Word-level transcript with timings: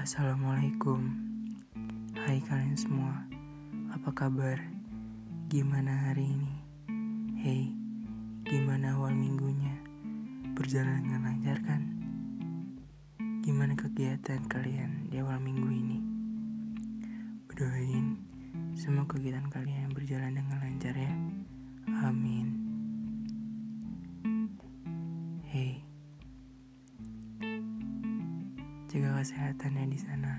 Assalamualaikum 0.00 1.12
Hai 2.16 2.40
kalian 2.48 2.72
semua 2.72 3.20
Apa 3.92 4.08
kabar? 4.16 4.56
Gimana 5.52 5.92
hari 5.92 6.24
ini? 6.24 6.52
Hey, 7.36 7.68
gimana 8.48 8.96
awal 8.96 9.12
minggunya? 9.12 9.76
Berjalan 10.56 11.04
dengan 11.04 11.28
lancar 11.28 11.60
kan? 11.68 11.84
Gimana 13.44 13.76
kegiatan 13.76 14.40
kalian 14.48 15.12
di 15.12 15.20
awal 15.20 15.36
minggu 15.36 15.68
ini? 15.68 15.98
Berdoain 17.44 18.16
semua 18.72 19.04
kegiatan 19.04 19.52
kalian 19.52 19.92
berjalan 19.92 20.32
dengan 20.32 20.64
lancar 20.64 20.96
ya 20.96 21.12
Amin 22.08 22.59
jaga 28.90 29.22
kesehatannya 29.22 29.86
di 29.86 29.98
sana. 30.02 30.34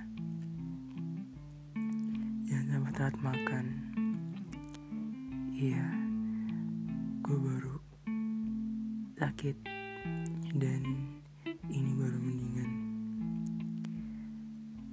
Jangan 2.44 2.68
sampai 2.68 2.92
telat 3.00 3.16
makan. 3.24 3.66
Iya, 5.56 5.88
gue 7.24 7.38
baru 7.40 7.80
sakit 9.16 9.56
dan 10.60 10.84
ini 11.72 11.96
baru 11.96 12.20
mendingan. 12.20 12.72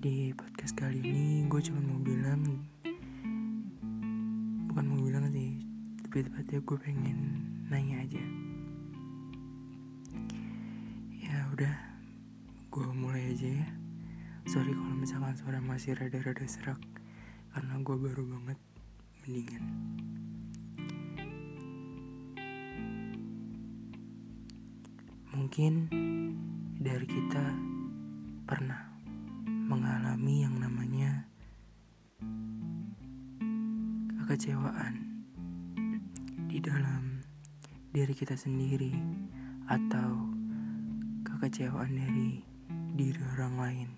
Di 0.06 0.30
podcast 0.38 0.78
kali 0.78 1.02
ini 1.02 1.50
gue 1.50 1.58
cuma 1.58 1.82
mau 1.82 1.98
bilang, 1.98 2.62
bukan 4.70 4.84
mau 4.86 5.02
bilang 5.02 5.34
sih, 5.34 5.58
tapi 6.06 6.30
tepatnya 6.30 6.62
gue 6.62 6.78
pengen 6.78 7.18
nanya 7.66 8.06
aja. 8.06 8.22
Ya 11.18 11.42
udah, 11.50 11.87
aja 13.38 13.54
ya. 13.54 13.70
Sorry 14.50 14.74
kalau 14.74 14.98
misalkan 14.98 15.38
suara 15.38 15.62
masih 15.62 15.94
rada-rada 15.94 16.42
serak 16.42 16.82
karena 17.54 17.78
gue 17.86 17.94
baru 17.94 18.26
banget 18.26 18.58
mendingan. 19.22 19.64
Mungkin 25.38 25.72
dari 26.82 27.06
kita 27.06 27.54
pernah 28.42 28.90
mengalami 29.46 30.42
yang 30.42 30.58
namanya 30.58 31.30
kekecewaan 34.26 35.14
di 36.50 36.58
dalam 36.58 37.22
diri 37.94 38.18
kita 38.18 38.34
sendiri 38.34 38.98
atau 39.70 40.26
kekecewaan 41.22 41.94
dari 41.94 42.57
diri 42.98 43.22
orang 43.38 43.54
lain. 43.62 43.88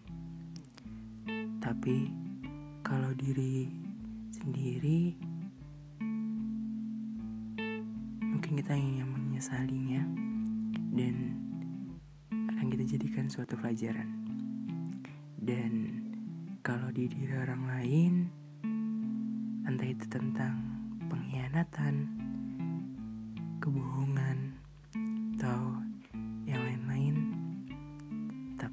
Tapi 1.57 2.13
kalau 2.85 3.17
diri 3.17 3.65
sendiri 4.29 5.17
mungkin 8.21 8.61
kita 8.61 8.77
yang 8.77 9.09
menyesalinya 9.09 10.05
dan 10.93 11.17
akan 12.29 12.67
kita 12.69 12.85
jadikan 12.85 13.33
suatu 13.33 13.57
pelajaran. 13.57 14.21
Dan 15.41 16.05
kalau 16.61 16.93
di 16.93 17.09
diri 17.09 17.41
orang 17.41 17.63
lain 17.73 18.13
entah 19.65 19.89
itu 19.89 20.05
tentang 20.13 20.61
pengkhianatan, 21.09 22.05
kebohongan, 23.65 24.61
atau 25.41 25.80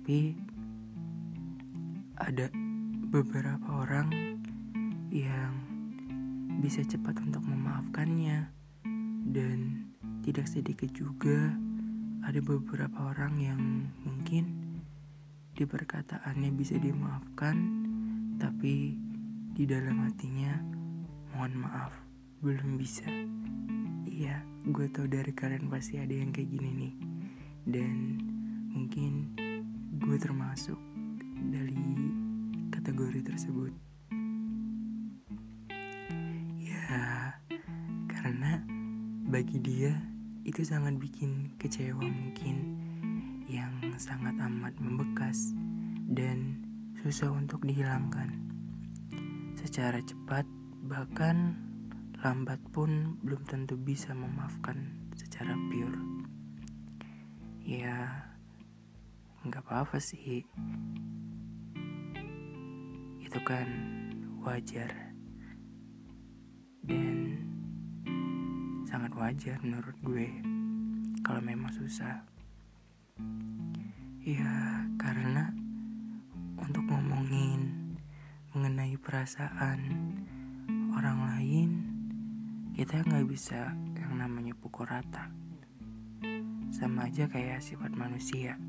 tapi 0.07 0.39
ada 2.15 2.47
beberapa 3.11 3.83
orang 3.83 4.07
yang 5.11 5.51
bisa 6.63 6.79
cepat 6.79 7.19
untuk 7.27 7.43
memaafkannya. 7.43 8.47
Dan 9.27 9.91
tidak 10.23 10.47
sedikit 10.47 10.87
juga 10.95 11.51
ada 12.23 12.39
beberapa 12.39 13.11
orang 13.11 13.35
yang 13.35 13.59
mungkin 14.07 14.79
di 15.51 15.67
perkataannya 15.67 16.55
bisa 16.55 16.79
dimaafkan 16.79 17.67
tapi 18.39 18.95
di 19.59 19.67
dalam 19.67 20.07
hatinya 20.07 20.55
mohon 21.35 21.67
maaf 21.67 21.91
belum 22.39 22.79
bisa. 22.79 23.11
Iya 24.07 24.39
gue 24.71 24.87
tau 24.87 25.03
dari 25.03 25.35
kalian 25.35 25.67
pasti 25.67 25.99
ada 25.99 26.15
yang 26.15 26.31
kayak 26.31 26.47
gini 26.47 26.69
nih. 26.71 26.93
Dan 27.67 28.23
mungkin 28.71 29.35
gue 29.97 30.17
termasuk 30.21 30.77
dari 31.49 31.81
kategori 32.69 33.21
tersebut. 33.25 33.73
Ya 36.61 37.33
karena 38.05 38.61
bagi 39.25 39.57
dia 39.57 39.97
itu 40.45 40.61
sangat 40.61 41.01
bikin 41.01 41.57
kecewa 41.57 42.05
mungkin 42.05 42.77
yang 43.49 43.73
sangat 43.97 44.37
amat 44.37 44.77
membekas 44.77 45.51
dan 46.13 46.61
susah 47.01 47.33
untuk 47.33 47.65
dihilangkan. 47.65 48.37
Secara 49.57 49.97
cepat 50.05 50.45
bahkan 50.85 51.57
lambat 52.21 52.61
pun 52.69 53.17
belum 53.25 53.43
tentu 53.49 53.75
bisa 53.75 54.13
memaafkan 54.13 55.09
secara 55.17 55.57
pure. 55.73 55.99
Ya 57.65 58.26
nggak 59.47 59.63
apa-apa 59.63 59.95
sih. 60.03 60.43
Itu 63.23 63.39
kan 63.47 63.67
wajar. 64.43 64.91
Dan 66.83 67.39
sangat 68.83 69.15
wajar 69.15 69.55
menurut 69.63 69.95
gue 70.03 70.27
kalau 71.23 71.39
memang 71.39 71.71
susah. 71.71 72.27
Ya 74.19 74.83
karena 74.99 75.55
untuk 76.59 76.83
ngomongin 76.91 77.95
mengenai 78.51 78.99
perasaan 78.99 79.79
orang 80.91 81.19
lain 81.23 81.69
kita 82.75 82.99
nggak 82.99 83.27
bisa 83.31 83.71
yang 83.95 84.19
namanya 84.19 84.51
pukul 84.59 84.83
rata. 84.83 85.31
Sama 86.67 87.07
aja 87.07 87.31
kayak 87.31 87.63
sifat 87.63 87.95
manusia 87.95 88.59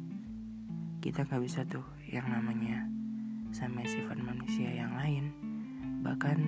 kita 0.98 1.22
nggak 1.26 1.42
bisa 1.42 1.62
tuh 1.64 1.84
yang 2.10 2.26
namanya 2.26 2.86
sama 3.54 3.86
sifat 3.86 4.18
manusia 4.18 4.70
yang 4.70 4.92
lain. 4.98 5.30
Bahkan 6.02 6.38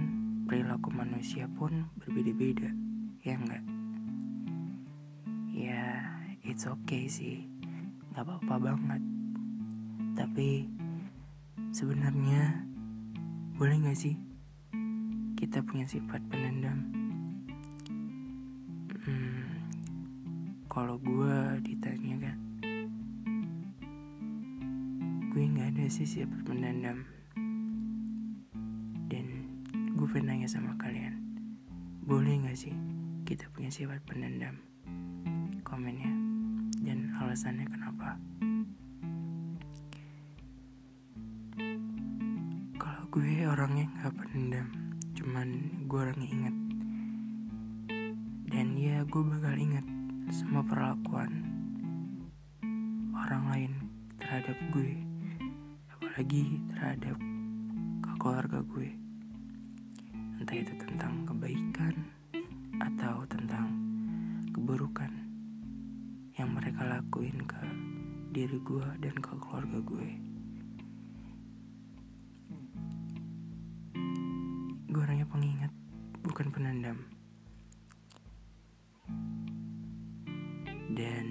perilaku 0.46 0.90
manusia 0.90 1.46
pun 1.46 1.86
berbeda-beda 2.02 2.74
ya 3.22 3.36
enggak 3.36 3.62
ya 5.54 5.82
it's 6.42 6.66
okay 6.66 7.06
sih. 7.06 7.46
Nggak 8.10 8.26
apa-apa 8.26 8.74
banget. 8.74 9.02
Tapi 10.18 10.66
sebenarnya 11.70 12.66
boleh 13.54 13.76
nggak 13.76 13.98
sih 13.98 14.16
kita 15.38 15.62
punya 15.64 15.86
sifat 15.86 16.18
penendam 16.32 16.90
hmm, 19.04 19.44
kalau 20.66 20.96
gue 20.98 21.38
ditanya 21.64 22.28
kan 22.28 22.49
gue 25.40 25.48
nggak 25.56 25.72
ada 25.72 25.88
sih 25.88 26.04
sifat 26.04 26.44
pendendam 26.44 27.00
dan 29.08 29.26
gue 29.72 30.04
pengen 30.12 30.36
nanya 30.36 30.44
sama 30.44 30.76
kalian 30.76 31.16
boleh 32.04 32.44
nggak 32.44 32.60
sih 32.60 32.76
kita 33.24 33.48
punya 33.48 33.72
sifat 33.72 34.04
pendendam 34.04 34.60
komennya 35.64 36.12
dan 36.84 37.16
alasannya 37.16 37.64
kenapa? 37.72 38.20
Kalau 42.76 43.08
gue 43.08 43.48
orangnya 43.48 43.88
nggak 43.96 44.12
pendendam 44.20 44.68
cuman 45.16 45.48
gue 45.88 45.98
orangnya 46.04 46.28
inget 46.36 46.56
dan 48.44 48.76
ya 48.76 49.08
gue 49.08 49.22
bakal 49.24 49.56
inget 49.56 49.88
semua 50.28 50.60
perlakuan 50.60 51.32
orang 53.16 53.44
lain 53.48 53.72
terhadap 54.20 54.60
gue 54.76 55.09
apalagi 56.00 56.56
terhadap 56.72 57.20
ke 58.00 58.12
keluarga 58.16 58.64
gue. 58.64 58.88
Entah 60.40 60.56
itu 60.56 60.72
tentang 60.80 61.28
kebaikan 61.28 61.92
atau 62.80 63.28
tentang 63.28 63.68
keburukan 64.56 65.12
yang 66.40 66.56
mereka 66.56 66.88
lakuin 66.88 67.44
ke 67.44 67.60
diri 68.32 68.56
gue 68.64 68.86
dan 69.04 69.12
ke 69.20 69.28
keluarga 69.44 69.76
gue. 69.84 70.08
Gue 74.88 75.00
orangnya 75.04 75.28
pengingat 75.28 75.72
bukan 76.24 76.48
penendam. 76.48 76.96
Dan 80.96 81.26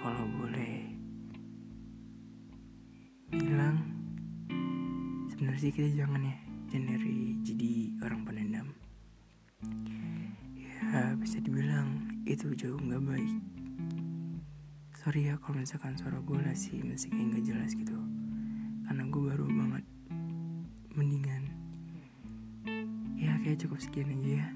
kalau 0.00 0.24
boleh 0.40 1.01
pasti 5.52 5.68
kita 5.68 5.92
jangan 5.92 6.24
ya 6.24 6.36
jangan 6.72 7.04
jadi 7.44 7.72
orang 8.00 8.20
pendendam 8.24 8.72
ya 10.56 11.12
bisa 11.20 11.44
dibilang 11.44 12.08
itu 12.24 12.56
jauh 12.56 12.80
nggak 12.80 13.04
baik. 13.04 13.32
Sorry 14.96 15.28
ya 15.28 15.36
kalau 15.36 15.60
misalkan 15.60 15.92
suara 16.00 16.24
gue 16.24 16.40
lah 16.40 16.56
sih 16.56 16.80
masih 16.80 17.12
kayak 17.12 17.36
nggak 17.36 17.44
jelas 17.44 17.70
gitu. 17.76 17.94
Karena 18.88 19.04
gue 19.06 19.22
baru 19.28 19.46
banget 19.46 19.84
mendingan. 20.96 21.42
Ya 23.20 23.36
kayak 23.44 23.60
cukup 23.60 23.78
sekian 23.78 24.08
aja 24.08 24.42
ya 24.42 24.48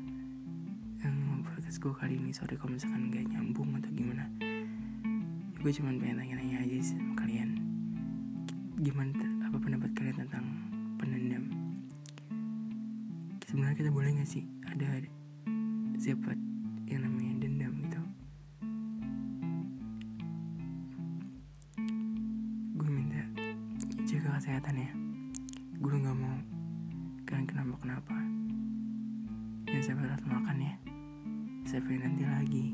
yang 1.04 1.44
podcast 1.44 1.78
gue 1.78 1.92
kali 1.92 2.16
ini. 2.18 2.32
Sorry 2.32 2.56
kalau 2.56 2.72
misalkan 2.72 3.12
nggak 3.12 3.30
nyambung 3.36 3.76
atau 3.78 3.90
gimana. 3.92 4.24
Gue 5.60 5.70
cuma 5.76 5.92
pengen 6.00 6.24
tanya-tanya 6.24 6.56
aja 6.64 6.76
sih 6.80 6.96
sama 6.96 7.14
kalian. 7.20 7.60
Gimana 8.80 9.46
apa 9.46 9.60
pendapat 9.60 9.90
kalian 9.94 10.26
tentang 10.26 10.65
pendendam 10.96 11.44
sebenarnya 13.46 13.78
kita 13.78 13.90
boleh 13.94 14.10
nggak 14.16 14.28
sih 14.28 14.44
ada 14.68 15.00
siapa 15.96 16.36
yang 16.86 17.08
namanya 17.08 17.40
dendam 17.40 17.72
gitu? 17.82 18.02
Gue 22.76 22.90
minta 22.90 23.22
jaga 24.04 24.36
kesehatan 24.36 24.76
ya. 24.76 24.90
Gue 25.80 25.94
nggak 25.96 26.18
mau 26.20 26.36
kalian 27.24 27.46
kenapa 27.48 27.74
kenapa 27.80 28.16
dan 29.66 29.80
sampai 29.82 30.04
telat 30.04 30.24
makan 30.28 30.58
ya? 30.60 30.74
Sampai 31.64 31.96
nanti 31.96 32.22
lagi 32.28 32.66